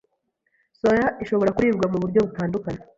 Soya 0.79 1.07
ishobora 1.23 1.55
kuribwa 1.55 1.85
mu 1.91 1.97
buryo 2.03 2.19
butandukanye, 2.27 2.81